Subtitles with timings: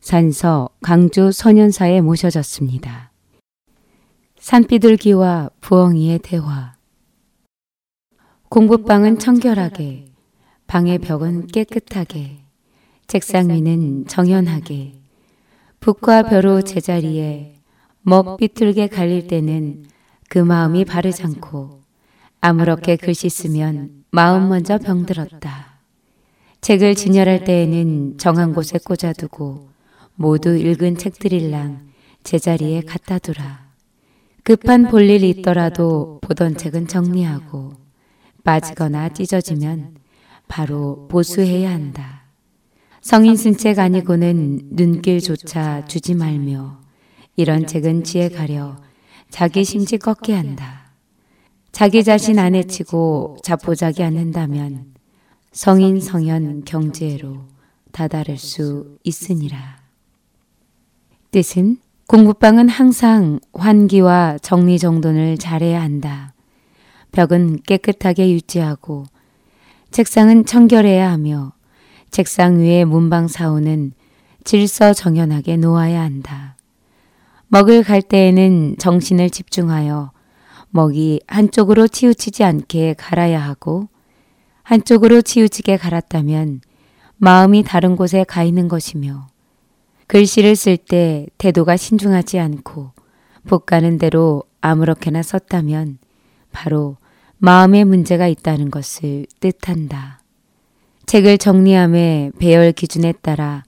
[0.00, 3.12] 산서 강주 소년사에 모셔졌습니다.
[4.38, 6.74] 산비둘기와 부엉이의 대화
[8.48, 10.06] 공부방은 청결하게
[10.66, 12.38] 방의 벽은 깨끗하게
[13.06, 14.94] 책상 위는 정연하게
[15.80, 17.56] 북과 벼로 제자리에
[18.00, 19.84] 먹 비뚤게 갈릴 때는
[20.30, 21.82] 그 마음이 바르지 않고
[22.40, 25.80] 아무렇게 글씨 쓰면 마음 먼저 병들었다.
[26.62, 29.69] 책을 진열할 때에는 정한 곳에 꽂아두고
[30.20, 31.92] 모두 읽은 책들일랑
[32.24, 33.70] 제자리에 갖다 두라.
[34.44, 37.72] 급한 볼일이 있더라도 보던 책은 정리하고
[38.44, 39.96] 빠지거나 찢어지면
[40.46, 42.24] 바로 보수해야 한다.
[43.00, 46.82] 성인 쓴 책 아니고는 눈길조차 주지 말며
[47.36, 48.76] 이런 책은 지혜 가려
[49.30, 50.92] 자기 심지 꺾게 한다.
[51.72, 54.92] 자기 자신 안 해치고 자포자기 않는다면
[55.52, 57.46] 성인 성현 경제로
[57.90, 59.79] 다다를 수 있으니라.
[61.30, 61.78] 뜻은
[62.08, 66.34] 공부방은 항상 환기와 정리정돈을 잘해야 한다.
[67.12, 69.04] 벽은 깨끗하게 유지하고
[69.92, 71.52] 책상은 청결해야 하며
[72.10, 73.92] 책상 위에 문방 사우는
[74.42, 76.56] 질서 정연하게 놓아야 한다.
[77.46, 80.10] 먹을 갈 때에는 정신을 집중하여
[80.70, 83.88] 먹이 한쪽으로 치우치지 않게 갈아야 하고
[84.64, 86.60] 한쪽으로 치우치게 갈았다면
[87.18, 89.29] 마음이 다른 곳에 가 있는 것이며
[90.10, 92.90] 글씨를 쓸 때 태도가 신중하지 않고
[93.46, 95.98] 볶가는 대로 아무렇게나 썼다면
[96.50, 96.96] 바로
[97.38, 100.20] 마음에 문제가 있다는 것을 뜻한다.
[101.06, 103.62] 책을 정리함에 배열 기준에 따라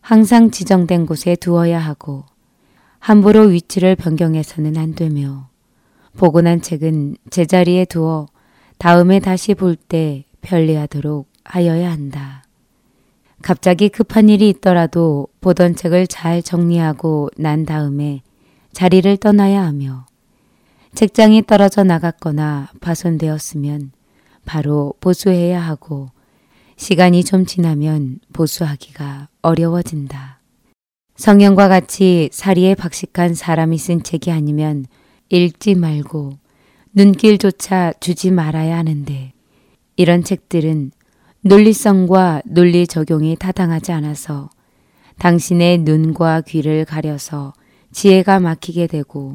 [0.00, 2.26] 항상 지정된 곳에 두어야 하고
[3.00, 5.48] 함부로 위치를 변경해서는 안 되며
[6.16, 8.28] 보고 난 책은 제자리에 두어
[8.78, 12.44] 다음에 다시 볼 때 편리하도록 하여야 한다.
[13.42, 18.22] 갑자기 급한 일이 있더라도 보던 책을 잘 정리하고 난 다음에
[18.72, 20.06] 자리를 떠나야 하며
[20.94, 23.92] 책장이 떨어져 나갔거나 파손되었으면
[24.44, 26.10] 바로 보수해야 하고
[26.76, 30.40] 시간이 좀 지나면 보수하기가 어려워진다.
[31.16, 34.86] 성형과 같이 사리에 박식한 사람이 쓴 책이 아니면
[35.30, 36.38] 읽지 말고
[36.94, 39.32] 눈길조차 주지 말아야 하는데
[39.96, 40.92] 이런 책들은
[41.42, 44.50] 논리성과 논리 적용이 타당하지 않아서
[45.18, 47.52] 당신의 눈과 귀를 가려서
[47.92, 49.34] 지혜가 막히게 되고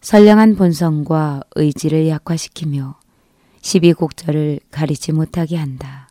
[0.00, 2.98] 선량한 본성과 의지를 약화시키며
[3.60, 6.08] 시비곡절을 가리지 못하게 한다.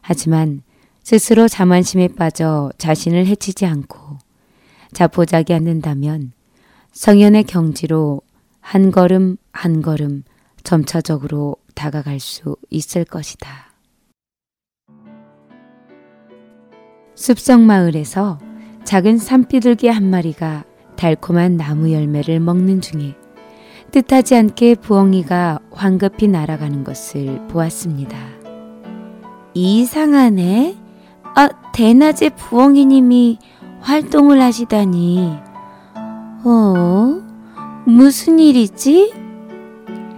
[0.00, 0.62] 하지만
[1.02, 4.18] 스스로 자만심에 빠져 자신을 해치지 않고
[4.92, 6.32] 자포자기 않는다면
[6.92, 8.22] 성현의 경지로
[8.60, 10.24] 한 걸음 한 걸음
[10.64, 13.65] 점차적으로 다가갈 수 있을 것이다.
[17.16, 18.38] 숲속 마을에서
[18.84, 20.64] 작은 산비둘기 한 마리가
[20.96, 23.14] 달콤한 나무 열매를 먹는 중에
[23.90, 28.18] 뜻하지 않게 부엉이가 황급히 날아가는 것을 보았습니다.
[29.54, 30.76] 이상하네.
[31.34, 33.38] 아, 대낮에 부엉이님이
[33.80, 35.38] 활동을 하시다니.
[36.44, 37.22] 어?
[37.86, 39.14] 무슨 일이지?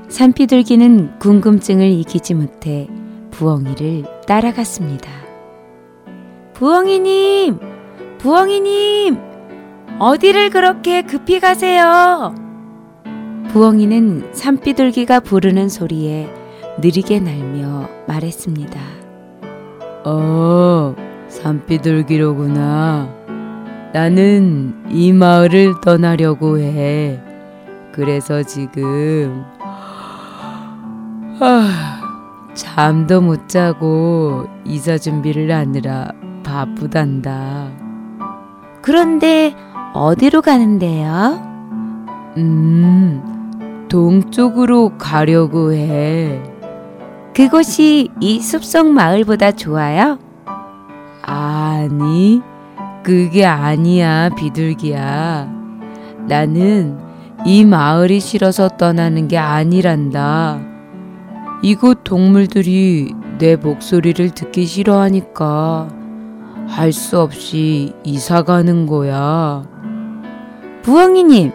[0.09, 2.89] 산비둘기는 궁금증을 이기지 못해
[3.31, 5.28] 부엉이를 따라갔습니다.
[6.59, 7.61] 부엉이님!
[8.19, 9.17] 부엉이님!
[10.01, 12.35] 어디를 그렇게 급히 가세요?
[13.53, 16.29] 부엉이는 산비둘기가 부르는 소리에
[16.81, 18.81] 느리게 날며 말했습니다.
[20.05, 20.97] 어,
[21.29, 23.09] 산비둘기로구나.
[23.93, 27.21] 나는 이 마을을 떠나려고 해.
[27.93, 29.45] 그래서 지금
[31.39, 32.01] 아,
[32.53, 36.11] 잠도 못 자고 이사 준비를 하느라
[36.49, 37.69] 바쁘단다.
[38.81, 39.55] 그런데
[39.93, 41.43] 어디로 가는데요?
[42.39, 46.43] 음, 동쪽으로 가려고 해.
[47.35, 50.19] 그곳이 이 숲속 마을보다 좋아요?
[51.23, 52.41] 아니,
[53.03, 55.53] 그게 아니야, 비둘기야.
[56.27, 56.99] 나는
[57.45, 60.61] 이 마을이 싫어서 떠나는 게 아니란다.
[61.63, 65.98] 이곳 동물들이 내 목소리를 듣기 싫어하니까
[66.69, 69.65] 할 수 없이 이사 가는 거야.
[70.83, 71.53] 부엉이님,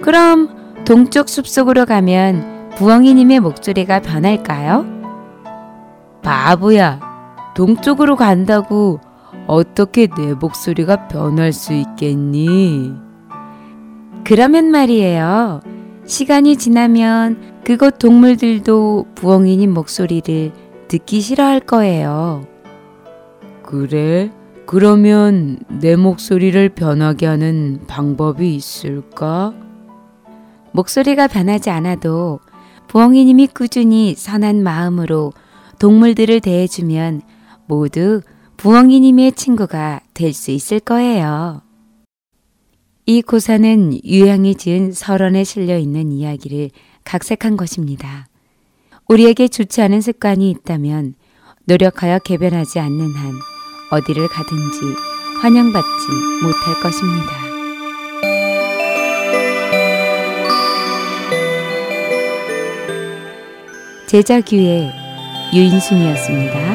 [0.00, 0.48] 그럼
[0.84, 4.86] 동쪽 숲속으로 가면 부엉이님의 목소리가 변할까요?
[6.22, 7.00] 바보야,
[7.54, 9.00] 동쪽으로 간다고
[9.46, 12.92] 어떻게 내 목소리가 변할 수 있겠니?
[14.24, 15.60] 그러면 말이에요.
[16.04, 20.52] 시간이 지나면 그곳 동물들도 부엉이님 목소리를
[20.88, 22.46] 듣기 싫어할 거예요.
[23.62, 24.30] 그래?
[24.68, 29.54] 그러면 내 목소리를 변하게 하는 방법이 있을까?
[30.72, 32.40] 목소리가 변하지 않아도
[32.88, 35.32] 부엉이님이 꾸준히 선한 마음으로
[35.78, 37.22] 동물들을 대해주면
[37.66, 38.20] 모두
[38.58, 41.62] 부엉이님의 친구가 될 수 있을 거예요.
[43.06, 46.72] 이 고사는 유양이 지은 설원에 실려 있는 이야기를
[47.04, 48.26] 각색한 것입니다.
[49.08, 51.14] 우리에게 좋지 않은 습관이 있다면
[51.64, 53.32] 노력하여 개변하지 않는 한
[53.90, 54.80] 어디를 가든지
[55.40, 56.06] 환영받지
[56.42, 57.32] 못할 것입니다.
[64.06, 64.90] 제자규의
[65.54, 66.67] 유인순이었습니다.